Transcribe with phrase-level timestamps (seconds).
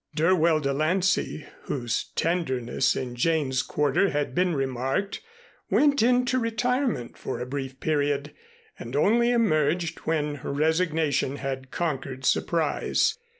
[0.15, 5.21] Dirwell De Lancey, whose tenderness in Jane's quarter had been remarked,
[5.69, 8.33] went into retirement for a brief period,
[8.79, 13.15] and only emerged when resignation had conquered surprise.